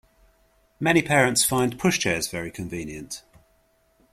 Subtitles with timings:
[0.79, 3.21] Many parents find pushchairs very convenient